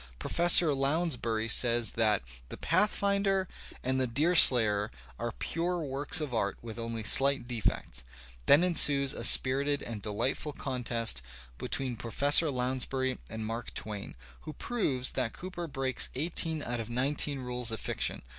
[0.17, 3.47] Professor Lounsbury says that "The Pathfinder"
[3.83, 4.89] and "The Deerslayer"
[5.19, 8.03] are pure works of art with only slight defects.
[8.47, 11.21] Then ensues a spirited and delightful contest
[11.59, 17.13] between Professor Lounsbury and Mark Twain, who proves that Cooper breaks eighteen out of nine
[17.13, 18.23] teen rules of fiction.